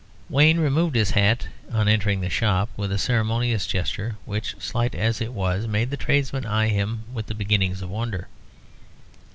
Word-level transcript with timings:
Wayne 0.31 0.59
removed 0.59 0.95
his 0.95 1.11
hat 1.11 1.45
on 1.71 1.87
entering 1.87 2.21
the 2.21 2.29
shop, 2.31 2.69
with 2.75 2.91
a 2.91 2.97
ceremonious 2.97 3.67
gesture, 3.67 4.15
which, 4.25 4.55
slight 4.57 4.95
as 4.95 5.21
it 5.21 5.31
was, 5.31 5.67
made 5.67 5.91
the 5.91 5.95
tradesman 5.95 6.43
eye 6.43 6.69
him 6.69 7.03
with 7.13 7.27
the 7.27 7.35
beginnings 7.35 7.83
of 7.83 7.91
wonder. 7.91 8.27